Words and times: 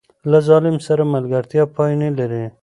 له 0.31 0.39
ظالم 0.47 0.77
سره 0.87 1.03
ملګرتیا 1.15 1.63
پای 1.75 1.93
نه 2.01 2.09
لري. 2.17 2.45